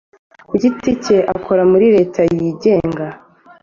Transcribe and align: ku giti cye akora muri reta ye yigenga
ku 0.47 0.53
giti 0.61 0.91
cye 1.03 1.17
akora 1.35 1.61
muri 1.71 1.85
reta 1.95 2.19
ye 2.27 2.33
yigenga 2.43 3.05